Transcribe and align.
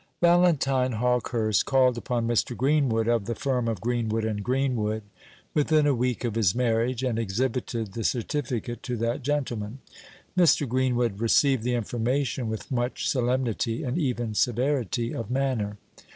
Valentine 0.19 0.93
Hawkehurst 0.93 1.63
called 1.67 1.95
upon 1.95 2.27
Mr. 2.27 2.57
Greenwood, 2.57 3.07
of 3.07 3.25
the 3.25 3.35
firm 3.35 3.67
of 3.67 3.79
Greenwood 3.81 4.25
and 4.25 4.43
Greenwood, 4.43 5.03
within 5.53 5.85
a 5.85 5.93
week 5.93 6.23
of 6.23 6.33
his 6.33 6.55
marriage, 6.55 7.03
and 7.03 7.19
exhibited 7.19 7.93
the 7.93 8.03
certificate 8.03 8.81
to 8.81 8.97
that 8.97 9.21
gentleman. 9.21 9.77
Mr. 10.35 10.67
Greenwood 10.67 11.19
received 11.19 11.61
the 11.61 11.75
information 11.75 12.49
with 12.49 12.71
much 12.71 13.07
solemnity, 13.07 13.83
and 13.83 13.99
even 13.99 14.33
severity, 14.33 15.13
of 15.13 15.29
manner. 15.29 15.77